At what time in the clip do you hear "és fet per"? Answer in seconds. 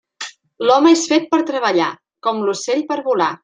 0.95-1.41